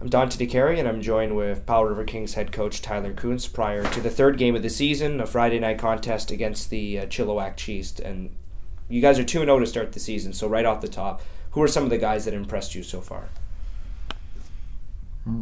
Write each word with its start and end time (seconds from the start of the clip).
I'm 0.00 0.08
Dante 0.08 0.44
DeCary, 0.44 0.78
and 0.78 0.88
I'm 0.88 1.00
joined 1.00 1.36
with 1.36 1.66
Powell 1.66 1.84
River 1.84 2.04
Kings 2.04 2.34
head 2.34 2.50
coach 2.50 2.82
Tyler 2.82 3.12
Kuntz 3.12 3.46
prior 3.46 3.84
to 3.84 4.00
the 4.00 4.10
third 4.10 4.36
game 4.36 4.56
of 4.56 4.62
the 4.62 4.68
season, 4.68 5.20
a 5.20 5.26
Friday 5.26 5.60
night 5.60 5.78
contest 5.78 6.32
against 6.32 6.68
the 6.70 6.98
uh, 6.98 7.06
Chilliwack 7.06 7.56
Chiefs. 7.56 8.00
And 8.00 8.34
you 8.88 9.00
guys 9.00 9.20
are 9.20 9.24
2 9.24 9.38
0 9.38 9.58
to 9.60 9.66
start 9.66 9.92
the 9.92 10.00
season, 10.00 10.32
so 10.32 10.48
right 10.48 10.66
off 10.66 10.80
the 10.80 10.88
top, 10.88 11.22
who 11.52 11.62
are 11.62 11.68
some 11.68 11.84
of 11.84 11.90
the 11.90 11.98
guys 11.98 12.24
that 12.24 12.34
impressed 12.34 12.74
you 12.74 12.82
so 12.82 13.00
far? 13.00 13.28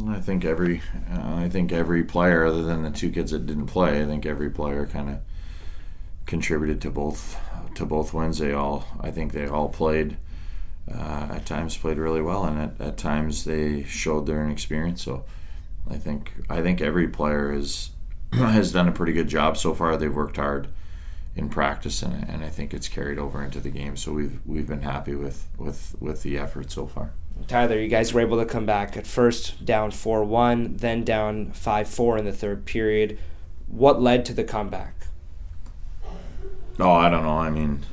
I 0.07 0.19
think 0.19 0.45
every, 0.45 0.81
uh, 1.11 1.35
I 1.35 1.49
think 1.49 1.71
every 1.71 2.03
player, 2.03 2.45
other 2.45 2.63
than 2.63 2.83
the 2.83 2.91
two 2.91 3.09
kids 3.09 3.31
that 3.31 3.47
didn't 3.47 3.65
play, 3.65 4.01
I 4.01 4.05
think 4.05 4.25
every 4.25 4.51
player 4.51 4.85
kind 4.85 5.09
of 5.09 5.17
contributed 6.25 6.79
to 6.81 6.91
both 6.91 7.37
to 7.75 7.85
both 7.85 8.13
wins. 8.13 8.37
They 8.37 8.53
all, 8.53 8.85
I 9.01 9.09
think 9.09 9.33
they 9.33 9.47
all 9.47 9.67
played 9.67 10.17
uh, 10.91 11.27
at 11.31 11.45
times 11.45 11.77
played 11.77 11.97
really 11.97 12.21
well, 12.21 12.45
and 12.45 12.59
at, 12.59 12.81
at 12.81 12.97
times 12.97 13.45
they 13.45 13.83
showed 13.83 14.25
their 14.25 14.43
inexperience. 14.43 15.03
So 15.03 15.23
I 15.89 15.97
think 15.97 16.33
I 16.49 16.61
think 16.61 16.81
every 16.81 17.07
player 17.07 17.53
is 17.53 17.91
has 18.33 18.71
done 18.71 18.87
a 18.87 18.91
pretty 18.91 19.13
good 19.13 19.27
job 19.27 19.57
so 19.57 19.73
far. 19.73 19.95
They've 19.97 20.13
worked 20.13 20.37
hard 20.37 20.67
in 21.35 21.49
practice, 21.49 22.01
and, 22.03 22.27
and 22.29 22.43
I 22.43 22.49
think 22.49 22.73
it's 22.73 22.87
carried 22.87 23.17
over 23.17 23.43
into 23.43 23.59
the 23.59 23.69
game. 23.69 23.95
So 23.97 24.11
we've 24.11 24.39
we've 24.45 24.67
been 24.67 24.81
happy 24.81 25.15
with 25.15 25.47
with 25.57 25.95
with 25.99 26.23
the 26.23 26.37
effort 26.37 26.71
so 26.71 26.85
far. 26.85 27.13
Tyler, 27.47 27.79
you 27.79 27.87
guys 27.87 28.13
were 28.13 28.21
able 28.21 28.37
to 28.37 28.45
come 28.45 28.65
back 28.65 28.95
at 28.95 29.07
first 29.07 29.65
down 29.65 29.91
four 29.91 30.23
one, 30.23 30.77
then 30.77 31.03
down 31.03 31.51
five 31.51 31.87
four 31.87 32.17
in 32.17 32.25
the 32.25 32.33
third 32.33 32.65
period. 32.65 33.17
What 33.67 34.01
led 34.01 34.25
to 34.25 34.33
the 34.33 34.43
comeback? 34.43 35.07
Oh, 36.79 36.91
I 36.91 37.09
don't 37.09 37.23
know. 37.23 37.37
I 37.37 37.49
mean, 37.49 37.83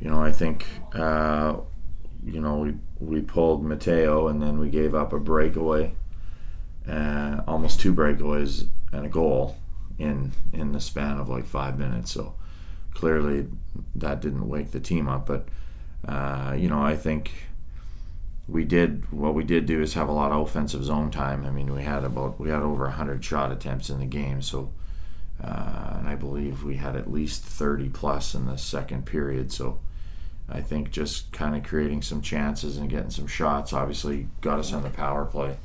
you 0.00 0.10
know, 0.10 0.22
I 0.22 0.32
think 0.32 0.66
uh, 0.94 1.56
you 2.24 2.40
know 2.40 2.56
we 2.56 2.74
we 2.98 3.20
pulled 3.20 3.64
Mateo 3.64 4.28
and 4.28 4.42
then 4.42 4.58
we 4.58 4.70
gave 4.70 4.94
up 4.94 5.12
a 5.12 5.18
breakaway, 5.18 5.94
uh, 6.88 7.42
almost 7.46 7.80
two 7.80 7.94
breakaways 7.94 8.66
and 8.92 9.04
a 9.04 9.08
goal 9.08 9.56
in 9.98 10.32
in 10.52 10.72
the 10.72 10.80
span 10.80 11.18
of 11.18 11.28
like 11.28 11.46
five 11.46 11.78
minutes. 11.78 12.12
So 12.12 12.34
clearly 12.94 13.48
that 13.94 14.20
didn't 14.20 14.48
wake 14.48 14.70
the 14.70 14.80
team 14.80 15.08
up. 15.08 15.26
But 15.26 15.48
uh, 16.06 16.54
you 16.58 16.68
know, 16.68 16.82
I 16.82 16.96
think 16.96 17.32
we 18.48 18.64
did 18.64 19.10
what 19.12 19.34
we 19.34 19.44
did 19.44 19.66
do 19.66 19.82
is 19.82 19.94
have 19.94 20.08
a 20.08 20.12
lot 20.12 20.32
of 20.32 20.40
offensive 20.40 20.84
zone 20.84 21.10
time. 21.10 21.44
I 21.44 21.50
mean, 21.50 21.72
we 21.74 21.82
had 21.82 22.04
about 22.04 22.40
we 22.40 22.48
had 22.48 22.62
over 22.62 22.88
hundred 22.88 23.22
shot 23.24 23.52
attempts 23.52 23.90
in 23.90 24.00
the 24.00 24.06
game. 24.06 24.40
So. 24.42 24.72
Uh, 25.42 25.94
and 25.98 26.06
I 26.06 26.16
believe 26.16 26.64
we 26.64 26.76
had 26.76 26.96
at 26.96 27.10
least 27.10 27.42
30 27.42 27.88
plus 27.88 28.34
in 28.34 28.44
the 28.44 28.58
second 28.58 29.06
period. 29.06 29.50
So, 29.50 29.80
I 30.50 30.60
think 30.60 30.90
just 30.90 31.32
kind 31.32 31.54
of 31.54 31.62
creating 31.62 32.02
some 32.02 32.20
chances 32.20 32.76
and 32.76 32.90
getting 32.90 33.10
some 33.10 33.28
shots 33.28 33.72
obviously 33.72 34.26
got 34.40 34.58
us 34.58 34.72
on 34.72 34.82
the 34.82 34.90
power 34.90 35.24
play. 35.24 35.56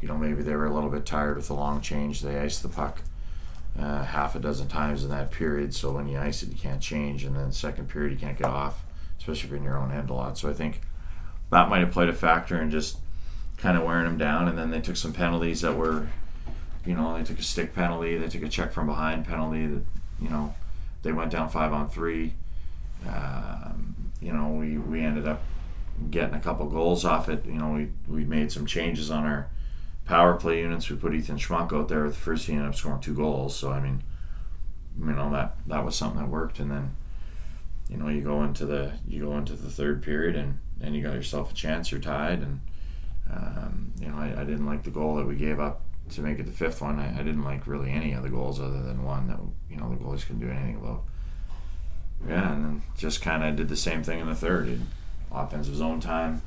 You 0.00 0.08
know, 0.08 0.16
maybe 0.16 0.42
they 0.42 0.54
were 0.54 0.66
a 0.66 0.72
little 0.72 0.90
bit 0.90 1.04
tired 1.04 1.36
with 1.36 1.48
the 1.48 1.54
long 1.54 1.80
change. 1.80 2.22
They 2.22 2.38
iced 2.38 2.62
the 2.62 2.68
puck 2.68 3.02
uh, 3.78 4.04
half 4.04 4.34
a 4.34 4.38
dozen 4.38 4.68
times 4.68 5.04
in 5.04 5.10
that 5.10 5.30
period. 5.30 5.74
So 5.74 5.92
when 5.92 6.08
you 6.08 6.18
ice 6.18 6.42
it, 6.42 6.48
you 6.48 6.58
can't 6.58 6.80
change. 6.80 7.24
And 7.24 7.36
then 7.36 7.52
second 7.52 7.88
period, 7.88 8.12
you 8.12 8.18
can't 8.18 8.38
get 8.38 8.48
off, 8.48 8.84
especially 9.18 9.44
if 9.44 9.50
you're 9.50 9.58
in 9.58 9.64
your 9.64 9.78
own 9.78 9.92
end 9.92 10.10
a 10.10 10.14
lot. 10.14 10.38
So 10.38 10.48
I 10.48 10.54
think 10.54 10.80
that 11.50 11.68
might 11.68 11.80
have 11.80 11.92
played 11.92 12.08
a 12.08 12.14
factor 12.14 12.60
in 12.60 12.70
just 12.70 12.98
kind 13.58 13.76
of 13.76 13.84
wearing 13.84 14.06
them 14.06 14.18
down. 14.18 14.48
And 14.48 14.58
then 14.58 14.70
they 14.70 14.80
took 14.80 14.96
some 14.96 15.12
penalties 15.12 15.60
that 15.60 15.76
were, 15.76 16.08
you 16.86 16.94
know, 16.94 17.16
they 17.16 17.22
took 17.22 17.38
a 17.38 17.42
stick 17.42 17.74
penalty, 17.74 18.16
they 18.16 18.28
took 18.28 18.42
a 18.42 18.48
check 18.48 18.72
from 18.72 18.86
behind 18.86 19.26
penalty 19.26 19.66
that, 19.66 19.84
you 20.20 20.30
know, 20.30 20.54
they 21.02 21.12
went 21.12 21.30
down 21.30 21.48
five 21.48 21.72
on 21.72 21.88
three. 21.88 22.34
Um, 23.06 24.01
you 24.22 24.32
know, 24.32 24.48
we, 24.48 24.78
we 24.78 25.02
ended 25.02 25.26
up 25.26 25.42
getting 26.10 26.34
a 26.34 26.40
couple 26.40 26.66
goals 26.66 27.04
off 27.04 27.28
it. 27.28 27.44
You 27.44 27.54
know, 27.54 27.70
we, 27.70 27.90
we 28.08 28.24
made 28.24 28.52
some 28.52 28.66
changes 28.66 29.10
on 29.10 29.24
our 29.24 29.48
power 30.04 30.34
play 30.34 30.60
units. 30.60 30.88
We 30.88 30.96
put 30.96 31.14
Ethan 31.14 31.38
Schmuck 31.38 31.72
out 31.72 31.88
there. 31.88 32.08
The 32.08 32.14
first 32.14 32.46
he 32.46 32.52
ended 32.52 32.68
up 32.68 32.74
scoring 32.74 33.00
two 33.00 33.14
goals. 33.14 33.56
So 33.56 33.72
I 33.72 33.80
mean, 33.80 34.02
you 34.98 35.06
know 35.06 35.30
that 35.32 35.56
that 35.66 35.84
was 35.84 35.96
something 35.96 36.20
that 36.20 36.28
worked. 36.28 36.60
And 36.60 36.70
then, 36.70 36.96
you 37.88 37.96
know, 37.96 38.08
you 38.08 38.20
go 38.20 38.42
into 38.44 38.64
the 38.64 38.92
you 39.06 39.24
go 39.24 39.36
into 39.36 39.54
the 39.54 39.70
third 39.70 40.02
period 40.02 40.36
and 40.36 40.58
and 40.80 40.94
you 40.94 41.02
got 41.02 41.14
yourself 41.14 41.50
a 41.50 41.54
chance. 41.54 41.90
You're 41.90 42.00
tied. 42.00 42.40
And 42.40 42.60
um, 43.30 43.92
you 44.00 44.08
know, 44.08 44.16
I, 44.16 44.40
I 44.40 44.44
didn't 44.44 44.66
like 44.66 44.84
the 44.84 44.90
goal 44.90 45.16
that 45.16 45.26
we 45.26 45.36
gave 45.36 45.58
up 45.58 45.82
to 46.10 46.20
make 46.20 46.38
it 46.38 46.46
the 46.46 46.52
fifth 46.52 46.80
one. 46.80 46.98
I, 46.98 47.20
I 47.20 47.22
didn't 47.22 47.44
like 47.44 47.66
really 47.66 47.90
any 47.90 48.12
of 48.12 48.22
the 48.22 48.28
goals 48.28 48.60
other 48.60 48.82
than 48.82 49.04
one 49.04 49.28
that 49.28 49.40
you 49.70 49.76
know 49.76 49.88
the 49.90 49.96
goalies 49.96 50.26
couldn't 50.26 50.40
do 50.40 50.50
anything 50.50 50.76
about 50.76 51.04
yeah, 52.28 52.52
and 52.52 52.64
then 52.64 52.82
just 52.96 53.22
kind 53.22 53.42
of 53.42 53.56
did 53.56 53.68
the 53.68 53.76
same 53.76 54.02
thing 54.02 54.20
in 54.20 54.26
the 54.26 54.34
third. 54.34 54.66
Did 54.66 54.82
offensive 55.30 55.74
zone 55.74 56.00
time, 56.00 56.42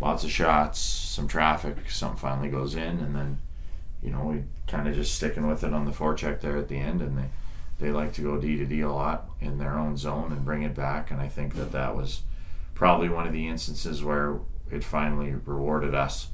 lots 0.00 0.24
of 0.24 0.30
shots, 0.30 0.80
some 0.80 1.28
traffic, 1.28 1.90
something 1.90 2.18
finally 2.18 2.48
goes 2.48 2.74
in, 2.74 2.98
and 3.00 3.14
then 3.14 3.38
you 4.02 4.10
know 4.10 4.22
we 4.24 4.44
kind 4.66 4.88
of 4.88 4.94
just 4.94 5.14
sticking 5.14 5.46
with 5.46 5.64
it 5.64 5.72
on 5.72 5.84
the 5.84 5.92
forecheck 5.92 6.40
there 6.40 6.56
at 6.56 6.68
the 6.68 6.78
end, 6.78 7.02
and 7.02 7.18
they 7.18 7.28
they 7.78 7.90
like 7.90 8.12
to 8.14 8.22
go 8.22 8.38
D 8.38 8.56
to 8.56 8.64
D 8.64 8.80
a 8.80 8.90
lot 8.90 9.28
in 9.40 9.58
their 9.58 9.78
own 9.78 9.96
zone 9.96 10.32
and 10.32 10.44
bring 10.44 10.62
it 10.62 10.74
back, 10.74 11.10
and 11.10 11.20
I 11.20 11.28
think 11.28 11.54
that 11.54 11.72
that 11.72 11.96
was 11.96 12.22
probably 12.74 13.08
one 13.08 13.26
of 13.26 13.32
the 13.32 13.48
instances 13.48 14.02
where 14.02 14.38
it 14.70 14.84
finally 14.84 15.34
rewarded 15.44 15.94
us 15.94 16.28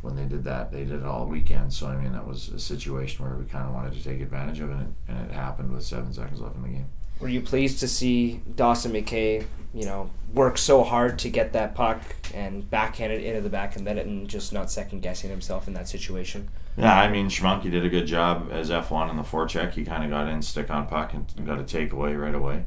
when 0.00 0.16
they 0.16 0.24
did 0.24 0.44
that. 0.44 0.70
They 0.70 0.84
did 0.84 1.00
it 1.00 1.04
all 1.04 1.26
weekend, 1.26 1.72
so 1.72 1.88
I 1.88 1.96
mean 1.96 2.12
that 2.12 2.26
was 2.26 2.48
a 2.48 2.60
situation 2.60 3.24
where 3.24 3.34
we 3.34 3.44
kind 3.44 3.66
of 3.66 3.74
wanted 3.74 3.94
to 3.94 4.04
take 4.04 4.20
advantage 4.20 4.60
of 4.60 4.70
it, 4.70 4.74
and 4.74 4.82
it, 4.82 4.88
and 5.08 5.30
it 5.30 5.34
happened 5.34 5.72
with 5.72 5.84
seven 5.84 6.12
seconds 6.12 6.40
left 6.40 6.56
in 6.56 6.62
the 6.62 6.68
game. 6.68 6.88
Were 7.20 7.28
you 7.28 7.40
pleased 7.40 7.80
to 7.80 7.88
see 7.88 8.40
Dawson 8.54 8.92
McKay, 8.92 9.44
you 9.74 9.84
know, 9.84 10.10
work 10.32 10.56
so 10.56 10.84
hard 10.84 11.18
to 11.20 11.30
get 11.30 11.52
that 11.52 11.74
puck 11.74 12.00
and 12.32 12.68
backhand 12.70 13.12
it 13.12 13.24
into 13.24 13.40
the 13.40 13.48
back 13.48 13.74
and 13.76 13.84
net 13.84 13.98
it 13.98 14.06
and 14.06 14.28
just 14.28 14.52
not 14.52 14.70
second 14.70 15.00
guessing 15.00 15.30
himself 15.30 15.66
in 15.66 15.74
that 15.74 15.88
situation? 15.88 16.48
Yeah, 16.76 16.96
I 16.96 17.10
mean, 17.10 17.28
Schmunky 17.28 17.70
did 17.70 17.84
a 17.84 17.88
good 17.88 18.06
job 18.06 18.50
as 18.52 18.70
F1 18.70 19.10
in 19.10 19.16
the 19.16 19.24
forecheck. 19.24 19.72
He 19.72 19.84
kind 19.84 20.04
of 20.04 20.10
got 20.10 20.28
in, 20.28 20.42
stick 20.42 20.70
on 20.70 20.86
puck, 20.86 21.12
and 21.12 21.26
got 21.44 21.58
a 21.58 21.64
takeaway 21.64 22.18
right 22.18 22.34
away. 22.34 22.66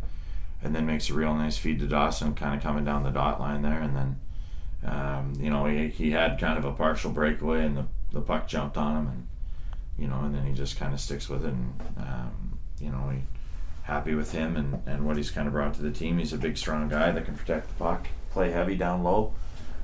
And 0.61 0.75
then 0.75 0.85
makes 0.85 1.09
a 1.09 1.13
real 1.13 1.33
nice 1.33 1.57
feed 1.57 1.79
to 1.79 1.87
Dawson, 1.87 2.35
kind 2.35 2.53
of 2.53 2.61
coming 2.61 2.83
down 2.83 3.03
the 3.03 3.09
dot 3.09 3.39
line 3.39 3.61
there. 3.61 3.79
And 3.79 3.95
then, 3.95 4.19
um, 4.85 5.33
you 5.39 5.49
know, 5.49 5.65
he, 5.65 5.87
he 5.87 6.11
had 6.11 6.37
kind 6.39 6.57
of 6.57 6.65
a 6.65 6.73
partial 6.73 7.11
breakaway, 7.11 7.65
and 7.65 7.77
the, 7.77 7.85
the 8.11 8.21
puck 8.21 8.49
jumped 8.49 8.75
on 8.75 8.97
him. 8.97 9.07
And, 9.07 9.27
you 9.97 10.07
know, 10.07 10.19
and 10.19 10.35
then 10.35 10.45
he 10.45 10.53
just 10.53 10.77
kind 10.77 10.93
of 10.93 10.99
sticks 10.99 11.29
with 11.29 11.45
it. 11.45 11.53
And, 11.53 11.73
um, 11.97 12.59
you 12.81 12.91
know, 12.91 13.09
he 13.09 13.21
happy 13.83 14.15
with 14.15 14.31
him 14.31 14.55
and, 14.55 14.81
and 14.85 15.05
what 15.05 15.17
he's 15.17 15.31
kind 15.31 15.47
of 15.47 15.53
brought 15.53 15.73
to 15.75 15.81
the 15.81 15.91
team. 15.91 16.17
He's 16.17 16.33
a 16.33 16.37
big, 16.37 16.57
strong 16.57 16.87
guy 16.87 17.11
that 17.11 17.25
can 17.25 17.35
protect 17.35 17.67
the 17.67 17.73
puck, 17.75 18.07
play 18.31 18.51
heavy 18.51 18.75
down 18.75 19.03
low. 19.03 19.33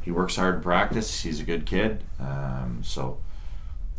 He 0.01 0.11
works 0.11 0.37
hard 0.37 0.55
in 0.55 0.61
practice. 0.61 1.23
He's 1.23 1.39
a 1.39 1.43
good 1.43 1.65
kid. 1.65 2.03
Um, 2.19 2.81
so, 2.83 3.19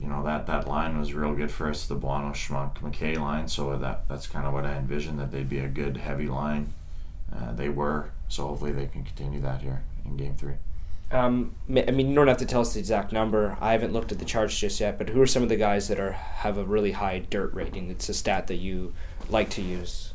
you 0.01 0.07
know 0.07 0.23
that 0.25 0.47
that 0.47 0.69
line 0.69 0.99
was 0.99 1.13
real 1.13 1.35
good 1.35 1.51
for 1.51 1.69
us, 1.69 1.87
the 1.87 1.97
Buono 1.97 2.31
Schmuck 2.31 2.77
McKay 2.77 3.19
line. 3.19 3.49
So 3.49 3.77
that 3.77 4.09
that's 4.09 4.27
kind 4.27 4.47
of 4.47 4.53
what 4.53 4.65
I 4.65 4.77
envisioned 4.77 5.19
that 5.19 5.33
they'd 5.33 5.49
be 5.49 5.59
a 5.59 5.69
good 5.69 5.97
heavy 5.97 6.29
line. 6.29 6.73
Uh, 7.35 7.53
they 7.53 7.69
were. 7.69 8.11
So 8.29 8.47
hopefully 8.47 8.73
they 8.73 8.87
can 8.87 9.05
continue 9.05 9.41
that 9.41 9.63
here 9.63 9.83
in 10.05 10.17
Game 10.17 10.37
Three. 10.37 10.55
Um, 11.11 11.55
I 11.71 11.91
mean, 11.91 12.11
you 12.11 12.15
don't 12.15 12.29
have 12.29 12.37
to 12.39 12.47
tell 12.47 12.61
us 12.61 12.75
the 12.75 12.81
exact 12.81 13.13
number. 13.13 13.57
I 13.61 13.73
haven't 13.73 13.95
looked 13.95 14.13
at 14.13 14.19
the 14.19 14.27
charts 14.27 14.59
just 14.59 14.79
yet, 14.79 14.99
but 14.99 15.09
who 15.09 15.23
are 15.23 15.27
some 15.27 15.43
of 15.43 15.49
the 15.49 15.57
guys 15.57 15.89
that 15.89 15.99
are 15.99 16.13
have 16.13 16.59
a 16.59 16.65
really 16.65 16.93
high 16.93 17.21
dirt 17.31 17.55
rating? 17.55 17.91
It's 17.91 18.09
a 18.11 18.15
stat 18.15 18.47
that 18.49 18.57
you 18.57 18.93
like 19.31 19.49
to 19.51 19.63
use? 19.63 20.13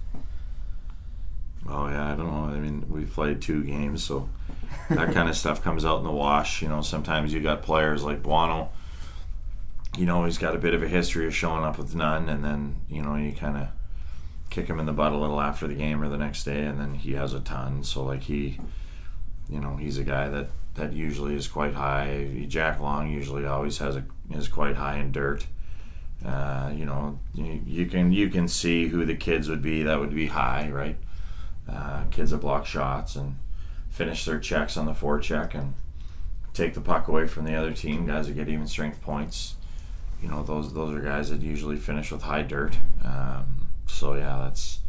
Oh 1.68 1.88
yeah, 1.88 2.12
I 2.12 2.16
don't 2.16 2.28
know. 2.28 2.54
I 2.54 2.60
mean, 2.60 2.86
we've 2.90 3.12
played 3.12 3.42
two 3.42 3.64
games, 3.64 4.04
so 4.04 4.30
that 4.90 5.14
kind 5.14 5.30
of 5.30 5.38
stuff 5.44 5.64
comes 5.64 5.84
out 5.84 5.98
in 5.98 6.04
the 6.04 6.12
wash. 6.12 6.62
You 6.62 6.68
know, 6.68 6.82
sometimes 6.82 7.34
you 7.34 7.40
got 7.40 7.64
players 7.64 8.04
like 8.04 8.22
Buono. 8.22 8.70
You 9.98 10.06
know, 10.06 10.26
he's 10.26 10.38
got 10.38 10.56
a 10.56 10.60
bit 10.60 10.74
of 10.74 10.84
a 10.84 10.88
history 10.88 11.26
of 11.26 11.36
showing 11.36 11.64
up 11.64 11.78
with 11.78 11.96
none, 11.96 12.30
and 12.30 12.44
then 12.44 12.76
you 12.90 13.02
know 13.02 13.16
you 13.16 13.32
kind 13.32 13.58
of 13.58 13.68
kick 14.50 14.68
him 14.68 14.80
in 14.80 14.86
the 14.86 14.94
butt 14.94 15.14
a 15.14 15.18
little 15.18 15.42
after 15.42 15.68
the 15.68 15.74
game 15.74 16.02
or 16.02 16.10
the 16.10 16.18
next 16.18 16.44
day, 16.44 16.64
and 16.64 16.80
then 16.80 16.96
he 16.96 17.14
has 17.14 17.34
a 17.34 17.40
ton. 17.40 17.84
So 17.84 18.04
like 18.04 18.24
he, 18.24 18.60
you 19.50 19.60
know, 19.60 19.78
he's 19.78 19.98
a 19.98 20.04
guy 20.04 20.30
that 20.30 20.50
that 20.76 20.94
usually 20.94 21.36
is 21.36 21.48
quite 21.48 21.74
high. 21.74 22.46
Jack 22.48 22.80
Long 22.80 23.10
usually 23.10 23.46
always 23.46 23.78
has 23.78 23.96
a 23.96 24.04
is 24.32 24.48
quite 24.48 24.76
high 24.76 24.98
in 24.98 25.12
dirt. 25.12 25.46
Uh, 26.26 26.72
you 26.74 26.86
know, 26.86 27.20
you, 27.34 27.62
you, 27.66 27.86
can 27.86 28.12
you 28.12 28.30
can 28.30 28.48
see 28.48 28.88
who 28.88 29.06
the 29.06 29.16
kids 29.16 29.50
would 29.50 29.62
be 29.62 29.84
that 29.84 30.00
would 30.00 30.16
be 30.16 30.28
high, 30.28 30.70
right? 30.70 30.98
Uh, 31.70 32.04
kids 32.12 32.32
that 32.32 32.38
block 32.38 32.66
shots 32.66 33.16
and 33.16 33.36
finish 33.90 34.26
their 34.26 34.40
checks 34.40 34.78
on 34.78 34.86
the 34.86 34.94
forecheck 34.94 35.54
and 35.54 35.74
take 36.54 36.74
the 36.74 36.82
puck 36.82 37.08
away 37.08 37.28
from 37.28 37.46
the 37.46 37.56
other 37.56 37.74
team. 37.74 38.08
Guys 38.08 38.28
that 38.28 38.34
get 38.34 38.50
even 38.50 38.68
strength 38.68 39.02
points. 39.02 39.56
You 40.22 40.30
know, 40.30 40.44
those 40.44 40.74
those 40.74 40.96
are 40.96 41.02
guys 41.02 41.30
that 41.30 41.42
usually 41.42 41.78
finish 41.78 42.12
with 42.12 42.24
high 42.24 42.44
dirt. 42.44 42.78
Um, 43.04 43.68
so 43.86 44.16
yeah, 44.16 44.40
that's 44.44 44.80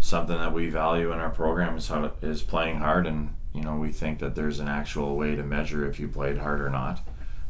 something 0.00 0.36
that 0.36 0.52
we 0.52 0.68
value 0.68 1.12
in 1.12 1.18
our 1.18 1.30
program 1.30 1.76
is 1.76 1.88
how 1.88 2.00
to, 2.00 2.26
is 2.26 2.42
playing 2.42 2.78
hard, 2.78 3.06
and 3.06 3.34
you 3.56 3.62
know 3.62 3.76
we 3.76 3.90
think 3.90 4.18
that 4.18 4.34
there's 4.34 4.60
an 4.60 4.68
actual 4.68 5.16
way 5.16 5.34
to 5.34 5.42
measure 5.42 5.88
if 5.88 5.98
you 5.98 6.08
played 6.08 6.38
hard 6.38 6.60
or 6.60 6.70
not. 6.70 7.00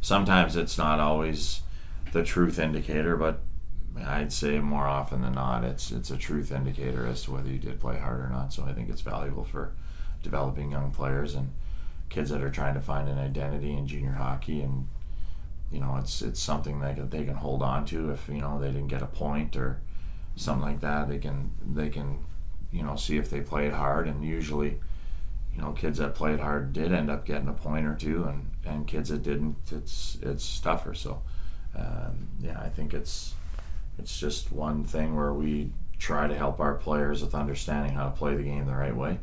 Sometimes 0.01 0.57
it's 0.57 0.79
not 0.79 1.01
always 1.01 1.63
the 2.13 2.23
truth 2.23 2.59
indicator, 2.59 3.17
but 3.17 3.41
I'd 4.05 4.33
say 4.33 4.61
more 4.61 4.87
often 4.87 5.23
than 5.23 5.35
not, 5.35 5.65
it's 5.65 5.91
it's 5.91 6.11
a 6.11 6.17
truth 6.17 6.53
indicator 6.53 7.07
as 7.07 7.23
to 7.25 7.33
whether 7.33 7.49
you 7.51 7.59
did 7.59 7.81
play 7.81 7.99
hard 7.99 8.21
or 8.21 8.29
not. 8.29 8.53
So 8.53 8.65
I 8.65 8.73
think 8.73 8.89
it's 8.89 9.01
valuable 9.01 9.45
for 9.45 9.73
developing 10.23 10.71
young 10.71 10.93
players 10.93 11.35
and 11.35 11.51
kids 12.09 12.31
that 12.31 12.43
are 12.43 12.51
trying 12.51 12.75
to 12.75 12.81
find 12.81 13.09
an 13.09 13.19
identity 13.19 13.73
in 13.73 13.87
junior 13.87 14.13
hockey 14.13 14.61
and 14.61 14.87
you 15.73 15.81
know 15.81 15.97
it's 15.97 16.23
it's 16.23 16.41
something 16.41 16.81
that 16.81 17.11
they 17.11 17.25
can 17.25 17.35
hold 17.35 17.63
on 17.63 17.85
to 17.85 18.11
if 18.11 18.29
you 18.29 18.41
know 18.41 18.61
they 18.61 18.69
didn't 18.69 18.87
get 18.87 19.03
a 19.03 19.07
point 19.07 19.57
or 19.57 19.81
something 20.37 20.65
like 20.65 20.81
that 20.81 21.09
they 21.09 21.19
can 21.19 21.51
they 21.75 21.89
can 21.89 22.25
you 22.71 22.83
know 22.83 22.95
see 22.95 23.17
if 23.17 23.29
they 23.29 23.41
played 23.41 23.73
hard 23.73 24.07
and 24.07 24.25
usually 24.25 24.79
you 25.57 25.63
know 25.63 25.73
kids 25.73 25.99
that 25.99 26.15
played 26.15 26.41
hard 26.41 26.73
did 26.73 26.93
end 26.93 27.11
up 27.11 27.25
getting 27.25 27.49
a 27.49 27.53
point 27.53 27.87
or 27.87 27.95
two 27.95 28.25
and 28.25 28.51
and 28.65 28.87
kids 28.87 29.09
that 29.09 29.23
didn't 29.23 29.57
it's 29.73 30.19
it's 30.23 30.61
tougher 30.61 30.95
so 30.95 31.23
um, 31.75 32.29
yeah 32.41 32.61
I 32.61 32.69
think 32.69 32.93
it's 32.93 33.35
it's 33.99 34.19
just 34.19 34.53
one 34.53 34.85
thing 34.85 35.17
where 35.17 35.33
we 35.33 35.71
try 35.99 36.27
to 36.27 36.35
help 36.35 36.61
our 36.61 36.75
players 36.75 37.23
with 37.23 37.35
understanding 37.35 37.95
how 37.95 38.05
to 38.05 38.11
play 38.11 38.37
the 38.37 38.43
game 38.43 38.67
the 38.67 38.75
right 38.75 38.95
way 38.95 39.19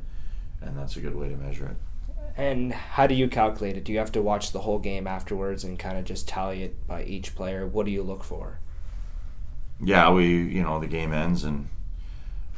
and 0.61 0.77
that's 0.77 0.97
a 0.97 1.01
good 1.01 1.15
way 1.15 1.29
to 1.29 1.35
measure 1.35 1.65
it 1.65 1.77
and 2.35 2.73
how 2.73 3.05
do 3.05 3.13
you 3.13 3.27
calculate 3.27 3.77
it? 3.77 3.83
Do 3.83 3.93
you 3.93 3.99
have 3.99 4.11
to 4.13 4.21
watch 4.21 4.51
the 4.53 4.61
whole 4.61 4.79
game 4.79 5.05
afterwards 5.05 5.63
and 5.63 5.77
kind 5.77 5.99
of 5.99 6.05
just 6.05 6.27
tally 6.27 6.63
it 6.63 6.87
by 6.87 7.03
each 7.03 7.35
player? 7.35 7.67
What 7.67 7.85
do 7.85 7.91
you 7.91 8.01
look 8.01 8.23
for? 8.23 8.59
Yeah, 9.79 10.09
we 10.09 10.25
you 10.25 10.63
know 10.63 10.79
the 10.79 10.87
game 10.87 11.13
ends 11.13 11.43
and 11.43 11.67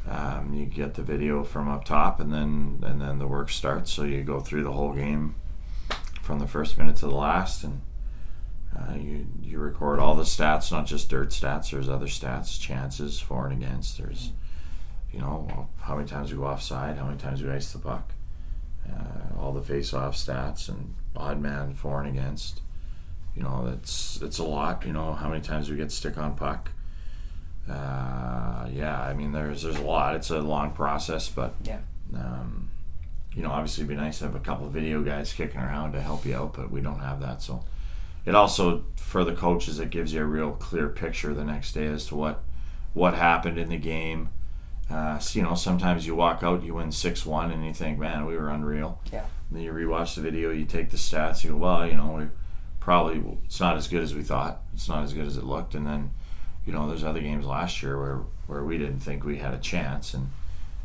um, 0.08 0.54
you 0.54 0.66
get 0.66 0.94
the 0.94 1.02
video 1.02 1.44
from 1.44 1.68
up 1.68 1.84
top 1.84 2.20
and 2.20 2.32
then 2.32 2.80
and 2.82 3.00
then 3.00 3.18
the 3.18 3.26
work 3.26 3.50
starts. 3.50 3.92
So 3.92 4.04
you 4.04 4.22
go 4.22 4.40
through 4.40 4.64
the 4.64 4.72
whole 4.72 4.92
game 4.92 5.34
from 6.22 6.38
the 6.38 6.46
first 6.46 6.78
minute 6.78 6.96
to 6.96 7.06
the 7.06 7.14
last 7.14 7.64
and. 7.64 7.80
Uh, 8.78 8.94
you 8.94 9.26
you 9.40 9.58
record 9.58 9.98
all 9.98 10.14
the 10.14 10.22
stats, 10.22 10.70
not 10.70 10.84
just 10.84 11.08
dirt 11.08 11.30
stats. 11.30 11.70
There's 11.70 11.88
other 11.88 12.06
stats, 12.06 12.60
chances 12.60 13.18
for 13.18 13.46
and 13.46 13.62
against. 13.62 13.96
There's, 13.96 14.32
you 15.10 15.18
know, 15.18 15.70
how 15.80 15.96
many 15.96 16.06
times 16.06 16.30
we 16.30 16.36
go 16.36 16.44
offside, 16.44 16.98
how 16.98 17.06
many 17.06 17.16
times 17.16 17.42
we 17.42 17.50
ice 17.50 17.72
the 17.72 17.78
puck, 17.78 18.12
uh, 18.86 19.40
all 19.40 19.52
the 19.52 19.62
face-off 19.62 20.14
stats 20.14 20.68
and 20.68 20.94
odd 21.16 21.40
man 21.40 21.72
for 21.72 22.02
and 22.02 22.08
against. 22.18 22.60
You 23.34 23.44
know, 23.44 23.66
it's 23.72 24.20
it's 24.20 24.38
a 24.38 24.44
lot. 24.44 24.84
You 24.84 24.92
know, 24.92 25.14
how 25.14 25.30
many 25.30 25.40
times 25.40 25.70
we 25.70 25.76
get 25.78 25.90
stick 25.90 26.18
on 26.18 26.36
puck. 26.36 26.72
Uh, 27.68 28.68
yeah, 28.72 29.00
I 29.00 29.14
mean, 29.14 29.32
there's 29.32 29.62
there's 29.62 29.78
a 29.78 29.82
lot. 29.82 30.14
It's 30.14 30.30
a 30.30 30.40
long 30.40 30.72
process, 30.72 31.28
but 31.28 31.54
yeah. 31.62 31.78
Um, 32.14 32.70
you 33.34 33.42
know, 33.42 33.50
obviously, 33.50 33.84
it'd 33.84 33.96
be 33.96 34.02
nice 34.02 34.18
to 34.18 34.24
have 34.24 34.34
a 34.34 34.40
couple 34.40 34.66
of 34.66 34.72
video 34.72 35.02
guys 35.02 35.32
kicking 35.32 35.60
around 35.60 35.92
to 35.92 36.00
help 36.00 36.24
you 36.24 36.34
out, 36.36 36.54
but 36.54 36.70
we 36.70 36.80
don't 36.80 37.00
have 37.00 37.20
that. 37.20 37.42
So, 37.42 37.64
it 38.24 38.34
also 38.34 38.84
for 38.96 39.24
the 39.24 39.34
coaches, 39.34 39.78
it 39.78 39.90
gives 39.90 40.12
you 40.12 40.22
a 40.22 40.26
real 40.26 40.52
clear 40.52 40.88
picture 40.88 41.34
the 41.34 41.44
next 41.44 41.72
day 41.72 41.86
as 41.86 42.06
to 42.06 42.14
what 42.16 42.42
what 42.94 43.14
happened 43.14 43.58
in 43.58 43.68
the 43.68 43.76
game 43.76 44.30
uh, 44.90 45.18
so, 45.18 45.38
you 45.38 45.44
know, 45.44 45.54
sometimes 45.54 46.06
you 46.06 46.14
walk 46.14 46.42
out, 46.42 46.62
you 46.62 46.74
win 46.74 46.92
six 46.92 47.26
one, 47.26 47.50
and 47.50 47.64
you 47.64 47.72
think, 47.74 47.98
"Man, 47.98 48.24
we 48.24 48.36
were 48.36 48.48
unreal." 48.48 49.00
Yeah. 49.12 49.24
And 49.48 49.58
then 49.58 49.62
you 49.62 49.72
rewatch 49.72 50.14
the 50.14 50.20
video, 50.20 50.50
you 50.50 50.64
take 50.64 50.90
the 50.90 50.96
stats, 50.96 51.42
you 51.42 51.50
go, 51.50 51.56
"Well, 51.56 51.86
you 51.86 51.94
know, 51.94 52.12
we 52.12 52.24
probably 52.78 53.22
it's 53.44 53.58
not 53.58 53.76
as 53.76 53.88
good 53.88 54.02
as 54.02 54.14
we 54.14 54.22
thought. 54.22 54.62
It's 54.74 54.88
not 54.88 55.02
as 55.02 55.12
good 55.12 55.26
as 55.26 55.36
it 55.36 55.44
looked." 55.44 55.74
And 55.74 55.86
then, 55.86 56.12
you 56.66 56.72
know, 56.72 56.88
there's 56.88 57.04
other 57.04 57.20
games 57.20 57.46
last 57.46 57.82
year 57.82 57.98
where 57.98 58.20
where 58.46 58.64
we 58.64 58.78
didn't 58.78 59.00
think 59.00 59.24
we 59.24 59.38
had 59.38 59.54
a 59.54 59.58
chance, 59.58 60.12
and 60.12 60.30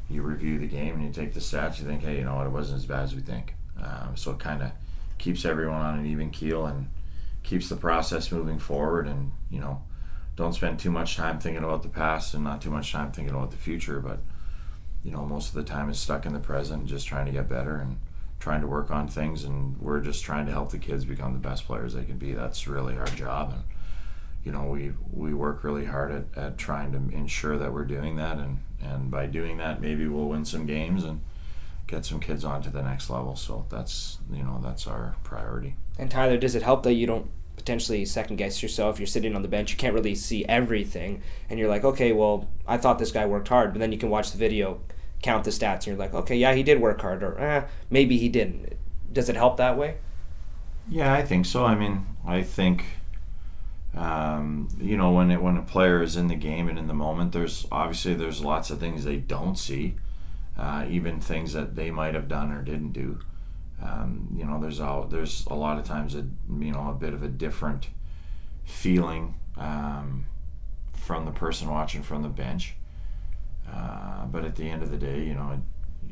you 0.09 0.21
review 0.21 0.59
the 0.59 0.67
game 0.67 0.95
and 0.95 1.03
you 1.03 1.11
take 1.11 1.33
the 1.33 1.39
stats, 1.39 1.79
you 1.79 1.85
think, 1.85 2.03
"Hey, 2.03 2.19
you 2.19 2.23
know 2.23 2.35
what? 2.35 2.47
It 2.47 2.51
wasn't 2.51 2.77
as 2.77 2.85
bad 2.85 3.03
as 3.03 3.15
we 3.15 3.21
think." 3.21 3.55
Um, 3.81 4.15
so 4.15 4.31
it 4.31 4.39
kind 4.39 4.61
of 4.61 4.71
keeps 5.17 5.43
everyone 5.43 5.81
on 5.81 5.99
an 5.99 6.05
even 6.05 6.29
keel 6.29 6.65
and 6.65 6.87
keeps 7.43 7.69
the 7.69 7.75
process 7.75 8.31
moving 8.31 8.59
forward, 8.59 9.07
and 9.07 9.31
you 9.49 9.59
know 9.59 9.81
don't 10.35 10.53
spend 10.53 10.79
too 10.79 10.91
much 10.91 11.17
time 11.17 11.39
thinking 11.39 11.63
about 11.63 11.83
the 11.83 11.89
past 11.89 12.33
and 12.33 12.43
not 12.43 12.61
too 12.61 12.69
much 12.69 12.91
time 12.91 13.11
thinking 13.11 13.33
about 13.35 13.51
the 13.51 13.57
future. 13.57 13.99
But 13.99 14.19
you 15.03 15.11
know, 15.11 15.25
most 15.25 15.49
of 15.49 15.55
the 15.55 15.63
time 15.63 15.89
is 15.89 15.99
stuck 15.99 16.25
in 16.25 16.33
the 16.33 16.39
present, 16.39 16.85
just 16.85 17.07
trying 17.07 17.25
to 17.25 17.31
get 17.31 17.49
better 17.49 17.75
and 17.75 17.97
trying 18.39 18.61
to 18.61 18.67
work 18.67 18.91
on 18.91 19.07
things. 19.07 19.43
And 19.43 19.79
we're 19.79 19.99
just 19.99 20.23
trying 20.23 20.45
to 20.45 20.51
help 20.51 20.71
the 20.71 20.77
kids 20.77 21.05
become 21.05 21.33
the 21.33 21.39
best 21.39 21.65
players 21.65 21.93
they 21.93 22.03
can 22.03 22.17
be. 22.17 22.33
That's 22.33 22.67
really 22.67 22.97
our 22.97 23.07
job. 23.07 23.51
And 23.53 23.63
you 24.43 24.51
know, 24.51 24.63
we 24.63 24.93
we 25.11 25.33
work 25.33 25.63
really 25.63 25.85
hard 25.85 26.11
at, 26.11 26.38
at 26.38 26.57
trying 26.57 26.91
to 26.91 27.15
ensure 27.15 27.57
that 27.57 27.73
we're 27.73 27.85
doing 27.85 28.15
that. 28.17 28.38
And 28.38 28.59
and 28.81 29.11
by 29.11 29.27
doing 29.27 29.57
that, 29.57 29.81
maybe 29.81 30.07
we'll 30.07 30.27
win 30.27 30.45
some 30.45 30.65
games 30.65 31.03
and 31.03 31.21
get 31.88 32.05
some 32.05 32.19
kids 32.19 32.43
on 32.43 32.61
to 32.63 32.69
the 32.69 32.81
next 32.81 33.09
level. 33.09 33.35
So 33.35 33.65
that's 33.69 34.19
you 34.31 34.43
know 34.43 34.59
that's 34.63 34.88
our 34.88 35.15
priority. 35.23 35.75
And 35.99 36.09
Tyler, 36.09 36.38
does 36.38 36.55
it 36.55 36.63
help 36.63 36.83
that 36.83 36.93
you 36.93 37.05
don't 37.05 37.29
potentially 37.61 38.03
second 38.05 38.38
guess 38.38 38.63
yourself. 38.63 38.99
You're 38.99 39.05
sitting 39.05 39.35
on 39.35 39.43
the 39.43 39.47
bench, 39.47 39.71
you 39.71 39.77
can't 39.77 39.93
really 39.93 40.15
see 40.15 40.43
everything, 40.45 41.21
and 41.47 41.59
you're 41.59 41.69
like, 41.69 41.83
okay, 41.83 42.11
well, 42.11 42.49
I 42.67 42.77
thought 42.77 42.97
this 42.97 43.11
guy 43.11 43.27
worked 43.27 43.49
hard, 43.49 43.73
but 43.73 43.79
then 43.79 43.91
you 43.91 43.99
can 43.99 44.09
watch 44.09 44.31
the 44.31 44.39
video, 44.39 44.81
count 45.21 45.43
the 45.43 45.51
stats, 45.51 45.75
and 45.75 45.88
you're 45.88 45.95
like, 45.97 46.13
okay, 46.13 46.35
yeah, 46.35 46.55
he 46.55 46.63
did 46.63 46.81
work 46.81 47.01
hard, 47.01 47.21
or 47.21 47.39
eh, 47.39 47.67
maybe 47.91 48.17
he 48.17 48.29
didn't. 48.29 48.73
Does 49.13 49.29
it 49.29 49.35
help 49.35 49.57
that 49.57 49.77
way? 49.77 49.97
Yeah, 50.89 51.13
I 51.13 51.21
think 51.21 51.45
so. 51.45 51.65
I 51.65 51.75
mean, 51.75 52.05
I 52.25 52.41
think. 52.41 52.83
Um, 53.95 54.69
you 54.79 54.95
know, 54.95 55.11
when 55.11 55.31
it, 55.31 55.41
when 55.41 55.57
a 55.57 55.61
player 55.61 56.01
is 56.01 56.15
in 56.15 56.27
the 56.27 56.35
game 56.35 56.69
and 56.69 56.79
in 56.79 56.88
the 56.88 56.93
moment, 56.93 57.33
there's 57.33 57.67
obviously 57.71 58.13
there's 58.13 58.41
lots 58.41 58.69
of 58.69 58.79
things 58.79 59.03
they 59.03 59.17
don't 59.17 59.57
see, 59.57 59.95
uh, 60.57 60.85
even 60.88 61.19
things 61.19 61.53
that 61.53 61.75
they 61.75 61.91
might 61.91 62.13
have 62.13 62.27
done 62.27 62.51
or 62.51 62.61
didn't 62.61 62.93
do. 62.93 63.19
Um, 63.81 64.29
you 64.35 64.45
know, 64.45 64.59
there's 64.61 64.79
a, 64.79 65.05
there's 65.09 65.45
a 65.47 65.55
lot 65.55 65.77
of 65.77 65.85
times 65.85 66.15
a 66.15 66.25
you 66.59 66.71
know 66.71 66.89
a 66.89 66.93
bit 66.93 67.13
of 67.13 67.23
a 67.23 67.27
different 67.27 67.89
feeling 68.63 69.35
um, 69.57 70.25
from 70.93 71.25
the 71.25 71.31
person 71.31 71.69
watching 71.69 72.03
from 72.03 72.21
the 72.21 72.29
bench. 72.29 72.75
Uh, 73.69 74.25
but 74.25 74.45
at 74.45 74.55
the 74.55 74.69
end 74.69 74.83
of 74.83 74.91
the 74.91 74.97
day, 74.97 75.23
you 75.23 75.33
know, 75.33 75.59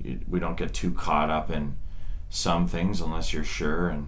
it, 0.04 0.10
it, 0.10 0.30
we 0.30 0.40
don't 0.40 0.58
get 0.58 0.74
too 0.74 0.92
caught 0.92 1.30
up 1.30 1.50
in 1.50 1.76
some 2.30 2.68
things 2.68 3.02
unless 3.02 3.34
you're 3.34 3.44
sure 3.44 3.90
and 3.90 4.08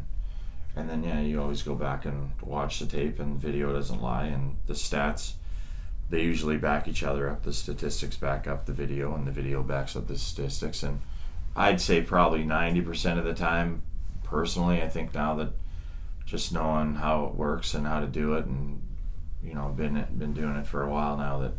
and 0.76 0.90
then 0.90 1.04
yeah, 1.04 1.20
you 1.20 1.42
always 1.42 1.64
go 1.64 1.76
back 1.76 2.06
and 2.06 2.32
watch 2.42 2.80
the 2.80 2.86
tape 2.86 3.20
and 3.20 3.36
the 3.36 3.48
video 3.48 3.74
doesn't 3.74 4.02
lie 4.02 4.26
and 4.26 4.58
the 4.68 4.74
stats 4.74 5.34
they 6.10 6.22
usually 6.22 6.58
back 6.58 6.90
each 6.90 7.04
other 7.04 7.30
up. 7.30 7.44
The 7.44 7.54
statistics 7.54 8.18
back 8.18 8.46
up 8.46 8.66
the 8.66 8.74
video 8.74 9.16
and 9.16 9.26
the 9.26 9.32
video 9.32 9.64
backs 9.64 9.96
up 9.96 10.08
the 10.08 10.18
statistics 10.18 10.84
and 10.84 11.00
I'd 11.56 11.82
say 11.82 12.02
probably 12.02 12.44
90% 12.44 13.18
of 13.18 13.26
the 13.26 13.34
time, 13.34 13.82
personally, 14.24 14.82
I 14.82 14.90
think 14.90 15.14
now 15.14 15.36
that 15.36 15.54
just 16.26 16.54
knowing 16.54 16.96
how 16.96 17.26
it 17.26 17.36
works 17.36 17.74
and 17.74 17.86
how 17.86 18.00
to 18.00 18.08
do 18.08 18.36
it, 18.36 18.46
and 18.46 18.82
you 19.44 19.54
know, 19.54 19.70
been 19.70 20.06
been 20.18 20.34
doing 20.34 20.56
it 20.56 20.68
for 20.68 20.84
a 20.84 20.90
while 20.90 21.18
now, 21.18 21.40
that 21.40 21.54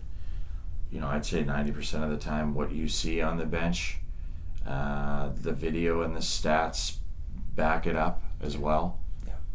you 0.91 1.01
know, 1.01 1.09
I'd 1.09 1.27
say 1.27 1.43
90% 1.43 2.05
of 2.05 2.11
the 2.11 2.17
time, 2.17 2.55
what 2.55 2.73
you 2.73 2.89
see 2.89 3.21
on 3.21 3.39
the 3.39 3.47
bench, 3.47 3.99
uh, 4.67 5.31
the 5.35 5.53
video 5.53 6.03
and 6.03 6.15
the 6.15 6.21
stats 6.21 6.97
back 7.55 7.87
it 7.87 7.97
up 7.97 8.23
as 8.41 8.57
well. 8.57 8.99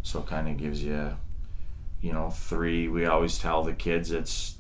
So 0.08 0.20
it 0.20 0.28
kind 0.28 0.48
of 0.48 0.56
gives 0.56 0.82
you, 0.82 1.18
you 2.00 2.14
know, 2.14 2.30
three. 2.30 2.88
We 2.88 3.06
always 3.06 3.38
tell 3.38 3.62
the 3.62 3.74
kids 3.74 4.10
it's 4.10 4.56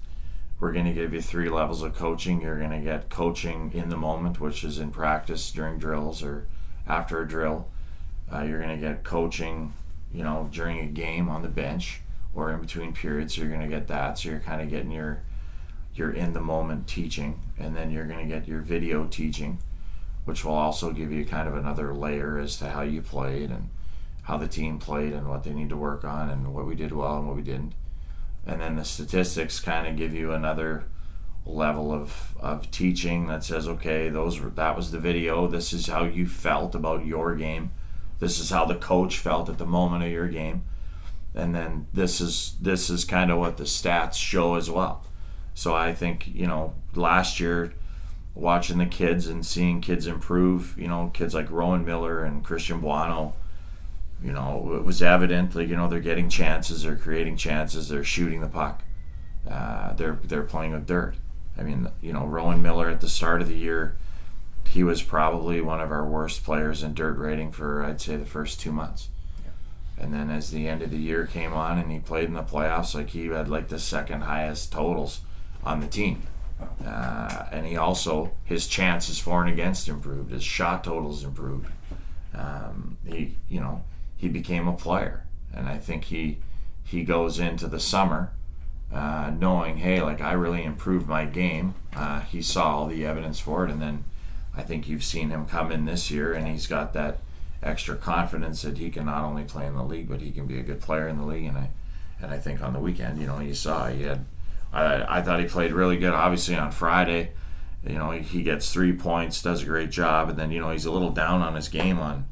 we're 0.59 0.73
going 0.73 0.85
to 0.85 0.93
give 0.93 1.13
you 1.13 1.21
three 1.21 1.49
levels 1.49 1.81
of 1.83 1.95
coaching. 1.95 2.41
You're 2.41 2.59
going 2.59 2.71
to 2.71 2.81
get 2.81 3.09
coaching 3.09 3.71
in 3.73 3.87
the 3.87 3.95
moment, 3.95 4.41
which 4.41 4.65
is 4.65 4.77
in 4.77 4.91
practice 4.91 5.49
during 5.51 5.79
drills 5.79 6.21
or 6.21 6.49
after 6.85 7.21
a 7.21 7.27
drill. 7.27 7.69
Uh, 8.29 8.41
you're 8.41 8.61
going 8.61 8.77
to 8.77 8.85
get 8.85 9.05
coaching, 9.05 9.71
you 10.13 10.21
know, 10.21 10.49
during 10.51 10.79
a 10.79 10.85
game 10.85 11.29
on 11.29 11.43
the 11.43 11.47
bench 11.47 12.01
or 12.35 12.51
in 12.51 12.59
between 12.59 12.91
periods. 12.91 13.35
So 13.35 13.41
you're 13.41 13.49
going 13.49 13.61
to 13.61 13.73
get 13.73 13.87
that. 13.87 14.17
So 14.17 14.29
you're 14.29 14.39
kind 14.39 14.61
of 14.61 14.69
getting 14.69 14.91
your 14.91 15.21
your 15.95 16.11
in 16.11 16.33
the 16.33 16.41
moment 16.41 16.87
teaching, 16.87 17.39
and 17.57 17.73
then 17.73 17.89
you're 17.89 18.05
going 18.05 18.27
to 18.27 18.35
get 18.35 18.49
your 18.49 18.59
video 18.59 19.05
teaching, 19.05 19.59
which 20.25 20.43
will 20.43 20.55
also 20.55 20.91
give 20.91 21.09
you 21.09 21.23
kind 21.23 21.47
of 21.47 21.55
another 21.55 21.93
layer 21.93 22.37
as 22.37 22.57
to 22.57 22.69
how 22.71 22.81
you 22.81 23.01
played 23.01 23.49
and 23.49 23.69
how 24.27 24.35
the 24.35 24.47
team 24.47 24.77
played 24.77 25.13
and 25.13 25.29
what 25.29 25.45
they 25.45 25.53
need 25.53 25.69
to 25.69 25.77
work 25.77 26.03
on 26.03 26.29
and 26.29 26.53
what 26.53 26.67
we 26.67 26.75
did 26.75 26.91
well 26.91 27.17
and 27.17 27.27
what 27.27 27.35
we 27.37 27.41
didn't. 27.41 27.73
And 28.45 28.59
then 28.59 28.75
the 28.75 28.83
statistics 28.83 29.61
kind 29.61 29.87
of 29.87 29.95
give 29.95 30.13
you 30.13 30.33
another 30.33 30.83
level 31.45 31.93
of, 31.93 32.35
of 32.41 32.69
teaching 32.69 33.27
that 33.27 33.41
says 33.45 33.69
okay 33.69 34.09
those 34.09 34.41
that 34.55 34.75
was 34.75 34.91
the 34.91 34.99
video. 34.99 35.47
This 35.47 35.71
is 35.71 35.87
how 35.87 36.03
you 36.03 36.27
felt 36.27 36.75
about 36.75 37.05
your 37.05 37.35
game. 37.35 37.71
This 38.19 38.37
is 38.39 38.49
how 38.49 38.65
the 38.65 38.75
coach 38.75 39.17
felt 39.17 39.47
at 39.47 39.59
the 39.59 39.65
moment 39.65 40.03
of 40.03 40.11
your 40.11 40.27
game. 40.27 40.63
And 41.33 41.55
then 41.55 41.87
this 41.93 42.19
is 42.19 42.57
this 42.61 42.89
is 42.89 43.05
kind 43.05 43.31
of 43.31 43.39
what 43.39 43.55
the 43.55 43.63
stats 43.63 44.15
show 44.15 44.55
as 44.55 44.69
well. 44.69 45.05
So 45.53 45.73
i 45.73 45.93
think 45.93 46.27
you 46.27 46.47
know 46.47 46.73
last 46.95 47.39
year 47.39 47.73
watching 48.35 48.77
the 48.77 48.85
kids 48.85 49.25
and 49.27 49.45
seeing 49.45 49.79
kids 49.79 50.05
improve 50.05 50.77
you 50.77 50.87
know 50.89 51.11
kids 51.13 51.33
like 51.33 51.49
rowan 51.49 51.83
miller 51.83 52.23
and 52.23 52.43
christian 52.43 52.79
buono 52.79 53.33
you 54.23 54.31
know, 54.31 54.73
it 54.75 54.83
was 54.83 55.01
evident. 55.01 55.51
that, 55.51 55.65
you 55.65 55.75
know, 55.75 55.87
they're 55.87 55.99
getting 55.99 56.29
chances, 56.29 56.83
they're 56.83 56.95
creating 56.95 57.37
chances, 57.37 57.89
they're 57.89 58.03
shooting 58.03 58.41
the 58.41 58.47
puck. 58.47 58.83
Uh, 59.49 59.93
they're 59.93 60.19
they're 60.23 60.43
playing 60.43 60.73
with 60.73 60.85
dirt. 60.85 61.15
I 61.57 61.63
mean, 61.63 61.89
you 62.01 62.13
know, 62.13 62.25
Rowan 62.25 62.61
Miller 62.61 62.89
at 62.89 63.01
the 63.01 63.09
start 63.09 63.41
of 63.41 63.47
the 63.47 63.55
year, 63.55 63.95
he 64.67 64.83
was 64.83 65.01
probably 65.01 65.61
one 65.61 65.79
of 65.79 65.91
our 65.91 66.05
worst 66.05 66.43
players 66.43 66.83
in 66.83 66.93
dirt 66.93 67.17
rating 67.17 67.51
for 67.51 67.83
I'd 67.83 68.01
say 68.01 68.17
the 68.17 68.25
first 68.25 68.59
two 68.59 68.71
months. 68.71 69.07
Yeah. 69.43 70.03
And 70.03 70.13
then 70.13 70.29
as 70.29 70.51
the 70.51 70.67
end 70.67 70.81
of 70.81 70.91
the 70.91 70.97
year 70.97 71.25
came 71.25 71.53
on 71.53 71.77
and 71.77 71.91
he 71.91 71.99
played 71.99 72.25
in 72.25 72.33
the 72.33 72.43
playoffs, 72.43 72.93
like 72.93 73.09
he 73.11 73.27
had 73.27 73.47
like 73.47 73.69
the 73.69 73.79
second 73.79 74.21
highest 74.21 74.71
totals 74.71 75.21
on 75.63 75.79
the 75.79 75.87
team. 75.87 76.23
Uh, 76.85 77.45
and 77.51 77.65
he 77.67 77.77
also 77.77 78.31
his 78.43 78.67
chances 78.67 79.19
for 79.19 79.41
and 79.41 79.49
against 79.49 79.87
improved, 79.87 80.31
his 80.31 80.43
shot 80.43 80.83
totals 80.83 81.23
improved. 81.23 81.67
um, 82.33 82.97
he 83.05 83.35
you 83.47 83.59
know 83.59 83.83
he 84.17 84.27
became 84.27 84.67
a 84.67 84.73
player, 84.73 85.25
and 85.53 85.69
I 85.69 85.77
think 85.77 86.05
he 86.05 86.39
he 86.83 87.03
goes 87.03 87.39
into 87.39 87.67
the 87.67 87.79
summer 87.79 88.31
uh, 88.93 89.31
knowing, 89.37 89.77
hey, 89.77 90.01
like 90.01 90.21
I 90.21 90.33
really 90.33 90.63
improved 90.63 91.07
my 91.07 91.25
game. 91.25 91.75
Uh, 91.95 92.21
he 92.21 92.41
saw 92.41 92.77
all 92.77 92.87
the 92.87 93.05
evidence 93.05 93.39
for 93.39 93.65
it, 93.65 93.71
and 93.71 93.81
then 93.81 94.05
I 94.55 94.63
think 94.63 94.87
you've 94.87 95.03
seen 95.03 95.29
him 95.29 95.45
come 95.45 95.71
in 95.71 95.85
this 95.85 96.09
year, 96.09 96.33
and 96.33 96.47
he's 96.47 96.67
got 96.67 96.93
that 96.93 97.19
extra 97.61 97.95
confidence 97.95 98.61
that 98.61 98.77
he 98.77 98.89
can 98.89 99.05
not 99.05 99.23
only 99.23 99.43
play 99.43 99.65
in 99.65 99.75
the 99.75 99.83
league, 99.83 100.09
but 100.09 100.21
he 100.21 100.31
can 100.31 100.45
be 100.47 100.59
a 100.59 100.63
good 100.63 100.81
player 100.81 101.07
in 101.07 101.17
the 101.17 101.25
league. 101.25 101.45
And 101.45 101.57
I 101.57 101.69
and 102.21 102.31
I 102.31 102.39
think 102.39 102.61
on 102.61 102.73
the 102.73 102.79
weekend, 102.79 103.19
you 103.19 103.27
know, 103.27 103.39
you 103.39 103.53
saw 103.53 103.87
he 103.87 104.03
had. 104.03 104.25
I, 104.73 105.19
I 105.19 105.21
thought 105.21 105.39
he 105.39 105.45
played 105.45 105.71
really 105.71 105.97
good. 105.97 106.13
Obviously 106.13 106.55
on 106.55 106.71
Friday, 106.71 107.31
you 107.85 107.95
know, 107.95 108.11
he, 108.11 108.19
he 108.19 108.43
gets 108.43 108.71
three 108.71 108.91
points, 108.91 109.41
does 109.41 109.63
a 109.63 109.65
great 109.65 109.91
job, 109.91 110.29
and 110.29 110.37
then 110.37 110.51
you 110.51 110.59
know 110.59 110.71
he's 110.71 110.85
a 110.85 110.91
little 110.91 111.11
down 111.11 111.41
on 111.41 111.55
his 111.55 111.67
game 111.67 111.99
on 111.99 112.25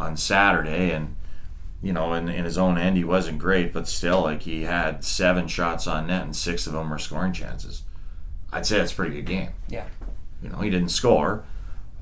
on 0.00 0.16
Saturday, 0.16 0.90
and 0.90 1.14
you 1.82 1.92
know, 1.92 2.12
in, 2.14 2.28
in 2.28 2.44
his 2.44 2.58
own 2.58 2.76
end, 2.76 2.96
he 2.96 3.04
wasn't 3.04 3.38
great, 3.38 3.72
but 3.72 3.86
still, 3.86 4.22
like 4.22 4.42
he 4.42 4.62
had 4.62 5.04
seven 5.04 5.46
shots 5.48 5.86
on 5.86 6.08
net 6.08 6.22
and 6.22 6.36
six 6.36 6.66
of 6.66 6.72
them 6.72 6.90
were 6.90 6.98
scoring 6.98 7.32
chances. 7.32 7.82
I'd 8.52 8.66
say 8.66 8.78
that's 8.78 8.92
a 8.92 8.96
pretty 8.96 9.14
good 9.14 9.26
game. 9.26 9.50
Yeah. 9.68 9.86
You 10.42 10.48
know, 10.48 10.58
he 10.58 10.70
didn't 10.70 10.88
score, 10.90 11.44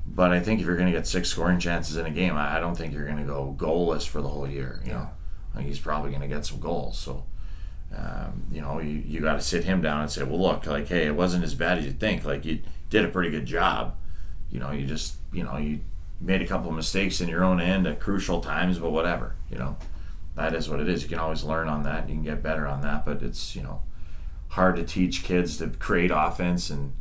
but 0.05 0.31
I 0.31 0.39
think 0.39 0.59
if 0.59 0.65
you're 0.65 0.75
going 0.75 0.91
to 0.91 0.97
get 0.97 1.07
six 1.07 1.29
scoring 1.29 1.59
chances 1.59 1.95
in 1.95 2.05
a 2.05 2.11
game, 2.11 2.35
I, 2.35 2.57
I 2.57 2.59
don't 2.59 2.75
think 2.75 2.93
you're 2.93 3.05
going 3.05 3.19
to 3.19 3.23
go 3.23 3.55
goalless 3.57 4.07
for 4.07 4.21
the 4.21 4.27
whole 4.29 4.47
year. 4.47 4.81
You 4.85 4.93
know, 4.93 5.09
I 5.53 5.57
think 5.57 5.67
he's 5.67 5.79
probably 5.79 6.09
going 6.09 6.21
to 6.21 6.27
get 6.27 6.45
some 6.45 6.59
goals. 6.59 6.97
So, 6.97 7.25
um, 7.95 8.47
you 8.51 8.61
know, 8.61 8.79
you, 8.79 9.03
you 9.05 9.21
got 9.21 9.35
to 9.35 9.41
sit 9.41 9.63
him 9.63 9.81
down 9.81 10.01
and 10.01 10.11
say, 10.11 10.23
well, 10.23 10.41
look, 10.41 10.65
like, 10.65 10.87
hey, 10.87 11.05
it 11.05 11.15
wasn't 11.15 11.43
as 11.43 11.55
bad 11.55 11.77
as 11.77 11.85
you 11.85 11.91
think. 11.91 12.25
Like, 12.25 12.43
you 12.43 12.59
did 12.89 13.05
a 13.05 13.09
pretty 13.09 13.29
good 13.29 13.45
job. 13.45 13.95
You 14.49 14.59
know, 14.59 14.71
you 14.71 14.85
just, 14.85 15.15
you 15.31 15.43
know, 15.43 15.57
you 15.57 15.81
made 16.21 16.41
a 16.41 16.47
couple 16.47 16.69
of 16.69 16.75
mistakes 16.75 17.21
in 17.21 17.29
your 17.29 17.43
own 17.43 17.61
end 17.61 17.87
at 17.87 17.99
crucial 17.99 18.41
times, 18.41 18.79
but 18.79 18.91
whatever. 18.91 19.35
You 19.49 19.57
know, 19.57 19.77
that 20.35 20.53
is 20.53 20.69
what 20.69 20.79
it 20.79 20.89
is. 20.89 21.03
You 21.03 21.09
can 21.09 21.19
always 21.19 21.43
learn 21.43 21.67
on 21.67 21.83
that. 21.83 22.09
You 22.09 22.15
can 22.15 22.23
get 22.23 22.43
better 22.43 22.67
on 22.67 22.81
that, 22.81 23.05
but 23.05 23.21
it's, 23.21 23.55
you 23.55 23.61
know, 23.61 23.81
hard 24.49 24.75
to 24.75 24.83
teach 24.83 25.23
kids 25.23 25.57
to 25.57 25.69
create 25.69 26.11
offense 26.13 26.69
and 26.69 26.93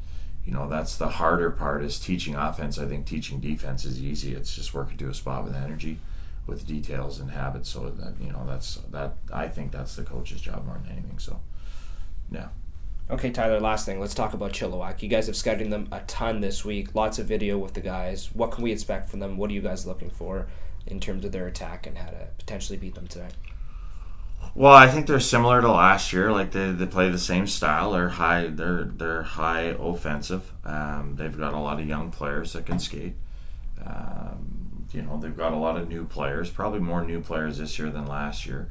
you 0.44 0.52
know 0.52 0.68
that's 0.68 0.96
the 0.96 1.08
harder 1.08 1.50
part 1.50 1.82
is 1.82 1.98
teaching 1.98 2.34
offense 2.34 2.78
i 2.78 2.86
think 2.86 3.06
teaching 3.06 3.40
defense 3.40 3.84
is 3.84 4.02
easy 4.02 4.34
it's 4.34 4.54
just 4.54 4.74
working 4.74 4.96
to 4.96 5.08
a 5.08 5.14
spot 5.14 5.44
with 5.44 5.54
energy 5.54 5.98
with 6.46 6.66
details 6.66 7.18
and 7.18 7.30
habits 7.30 7.68
so 7.68 7.88
that 7.90 8.14
you 8.20 8.30
know 8.30 8.44
that's 8.46 8.76
that 8.90 9.16
i 9.32 9.48
think 9.48 9.72
that's 9.72 9.96
the 9.96 10.02
coach's 10.02 10.40
job 10.40 10.64
more 10.66 10.78
than 10.82 10.92
anything 10.92 11.18
so 11.18 11.40
yeah 12.30 12.48
Okay, 13.10 13.30
Tyler, 13.30 13.58
last 13.58 13.86
thing. 13.86 13.98
Let's 14.00 14.12
talk 14.12 14.34
about 14.34 14.52
Chilliwack. 14.52 15.02
You 15.02 15.08
guys 15.08 15.28
have 15.28 15.36
scouted 15.36 15.70
them 15.70 15.88
a 15.90 16.00
ton 16.00 16.42
this 16.42 16.62
week. 16.62 16.94
Lots 16.94 17.18
of 17.18 17.26
video 17.26 17.56
with 17.56 17.72
the 17.72 17.80
guys. 17.80 18.28
What 18.34 18.50
can 18.50 18.62
we 18.62 18.70
expect 18.70 19.08
from 19.08 19.20
them? 19.20 19.38
What 19.38 19.50
are 19.50 19.54
you 19.54 19.62
guys 19.62 19.86
looking 19.86 20.10
for 20.10 20.46
in 20.86 21.00
terms 21.00 21.24
of 21.24 21.32
their 21.32 21.46
attack 21.46 21.86
and 21.86 21.96
how 21.96 22.10
to 22.10 22.28
potentially 22.36 22.76
beat 22.76 22.94
them 22.94 23.06
tonight? 23.06 23.32
Well, 24.54 24.74
I 24.74 24.88
think 24.88 25.06
they're 25.06 25.20
similar 25.20 25.62
to 25.62 25.70
last 25.70 26.12
year. 26.12 26.30
Like 26.30 26.52
they, 26.52 26.70
they 26.70 26.84
play 26.84 27.08
the 27.08 27.18
same 27.18 27.46
style. 27.46 27.92
They're 27.92 28.10
high. 28.10 28.48
They're 28.48 28.84
they're 28.84 29.22
high 29.22 29.74
offensive. 29.78 30.52
Um, 30.64 31.14
they've 31.16 31.36
got 31.36 31.54
a 31.54 31.58
lot 31.58 31.80
of 31.80 31.86
young 31.86 32.10
players 32.10 32.52
that 32.52 32.66
can 32.66 32.78
skate. 32.78 33.14
Um, 33.84 34.86
you 34.92 35.00
know, 35.00 35.18
they've 35.18 35.36
got 35.36 35.54
a 35.54 35.56
lot 35.56 35.78
of 35.78 35.88
new 35.88 36.04
players. 36.04 36.50
Probably 36.50 36.80
more 36.80 37.02
new 37.02 37.22
players 37.22 37.56
this 37.56 37.78
year 37.78 37.88
than 37.88 38.06
last 38.06 38.44
year. 38.44 38.70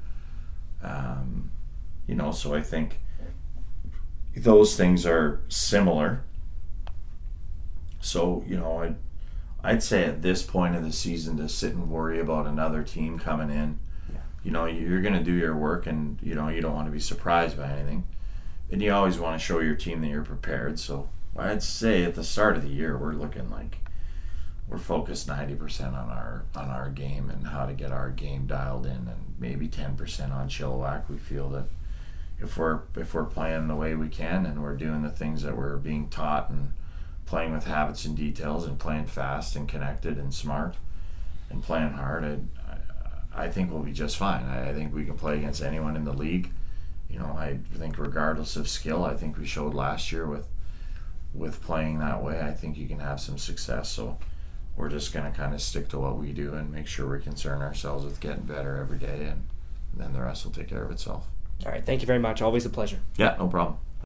Um, 0.83 1.49
you 2.05 2.13
know, 2.13 2.31
so 2.31 2.53
I 2.53 2.61
think 2.61 2.99
those 4.43 4.75
things 4.75 5.05
are 5.05 5.41
similar. 5.49 6.23
So 7.99 8.43
you 8.47 8.57
know, 8.57 8.83
I 8.83 8.95
I'd 9.63 9.83
say 9.83 10.05
at 10.05 10.21
this 10.21 10.43
point 10.43 10.75
of 10.75 10.83
the 10.83 10.93
season 10.93 11.37
to 11.37 11.49
sit 11.49 11.73
and 11.73 11.89
worry 11.89 12.19
about 12.19 12.45
another 12.45 12.83
team 12.83 13.19
coming 13.19 13.49
in. 13.49 13.79
You 14.43 14.51
know 14.51 14.65
you're 14.65 15.01
going 15.01 15.13
to 15.13 15.23
do 15.23 15.33
your 15.33 15.55
work 15.55 15.87
and 15.87 16.19
you 16.21 16.35
know 16.35 16.47
you 16.47 16.61
don't 16.61 16.75
want 16.75 16.87
to 16.87 16.91
be 16.91 16.99
surprised 16.99 17.57
by 17.57 17.69
anything. 17.69 18.07
And 18.71 18.81
you 18.81 18.93
always 18.93 19.19
want 19.19 19.39
to 19.39 19.45
show 19.45 19.59
your 19.59 19.75
team 19.75 20.01
that 20.01 20.07
you're 20.07 20.23
prepared. 20.23 20.79
So 20.79 21.09
i'd 21.39 21.61
say 21.61 22.03
at 22.03 22.15
the 22.15 22.23
start 22.23 22.57
of 22.57 22.63
the 22.63 22.69
year 22.69 22.97
we're 22.97 23.13
looking 23.13 23.47
like 23.51 23.77
we're 24.67 24.77
focused 24.79 25.27
90% 25.27 25.93
on 25.93 26.09
our 26.09 26.43
on 26.55 26.69
our 26.69 26.89
game 26.89 27.29
and 27.29 27.47
how 27.47 27.65
to 27.65 27.73
get 27.73 27.91
our 27.91 28.09
game 28.09 28.47
dialed 28.47 28.85
in 28.85 29.07
and 29.07 29.35
maybe 29.39 29.67
10% 29.67 30.33
on 30.33 30.49
Chilliwack. 30.49 31.09
We 31.09 31.17
feel 31.17 31.49
that 31.51 31.69
if 32.39 32.57
we're 32.57 32.81
if 32.95 33.13
we're 33.13 33.25
playing 33.25 33.67
the 33.67 33.75
way 33.75 33.95
we 33.95 34.09
can 34.09 34.45
and 34.45 34.61
we're 34.61 34.75
doing 34.75 35.01
the 35.01 35.09
things 35.09 35.43
that 35.43 35.57
we're 35.57 35.77
being 35.77 36.07
taught 36.09 36.49
and 36.49 36.71
playing 37.25 37.51
with 37.51 37.65
habits 37.65 38.05
and 38.05 38.15
details 38.15 38.65
and 38.65 38.79
playing 38.79 39.05
fast 39.05 39.55
and 39.55 39.67
connected 39.67 40.17
and 40.17 40.33
smart 40.33 40.75
and 41.49 41.63
playing 41.63 41.93
hard 41.93 42.23
I'd, 42.23 42.47
I 43.37 43.49
think 43.49 43.71
we'll 43.71 43.83
be 43.83 43.93
just 43.93 44.17
fine. 44.17 44.45
I, 44.45 44.69
I, 44.69 44.73
think 44.73 44.93
we 44.93 45.05
can 45.05 45.15
play 45.15 45.37
against 45.37 45.61
anyone 45.61 45.95
in 45.95 46.05
the 46.05 46.13
league. 46.13 46.49
You 47.07 47.19
know, 47.19 47.35
I 47.37 47.59
think 47.75 47.99
regardless 47.99 48.55
of 48.55 48.67
skill, 48.67 49.05
I 49.05 49.15
think 49.15 49.37
we 49.37 49.45
showed 49.45 49.75
last 49.75 50.11
year 50.11 50.25
with 50.25 50.47
with 51.35 51.61
playing 51.61 51.99
that 51.99 52.23
way. 52.23 52.41
I 52.41 52.51
think 52.51 52.77
you 52.77 52.87
can 52.87 52.99
have 52.99 53.19
some 53.19 53.37
success. 53.37 53.89
So 53.89 54.17
we're 54.75 54.89
just 54.89 55.13
going 55.13 55.31
to 55.31 55.37
kind 55.37 55.53
of 55.53 55.61
stick 55.61 55.87
to 55.89 55.99
what 55.99 56.17
we 56.17 56.33
do 56.33 56.55
and 56.55 56.71
make 56.71 56.87
sure 56.87 57.07
we 57.07 57.21
concern 57.21 57.61
ourselves 57.61 58.05
with 58.05 58.19
getting 58.19 58.43
better 58.43 58.77
every 58.77 58.97
day, 58.97 59.27
and 59.27 59.47
then 59.93 60.13
the 60.13 60.21
rest 60.21 60.43
will 60.43 60.51
take 60.51 60.67
care 60.67 60.83
of 60.83 60.91
itself. 60.91 61.27
All 61.65 61.71
right. 61.71 61.83
Thank 61.83 62.01
you 62.01 62.07
very 62.07 62.19
much. 62.19 62.41
Always 62.41 62.65
a 62.65 62.69
pleasure. 62.69 62.99
Yeah, 63.17 63.35
no 63.39 63.47
problem. 63.47 63.77